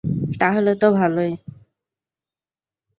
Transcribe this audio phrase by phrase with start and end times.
[0.39, 1.31] তাহলে তো ভালোই।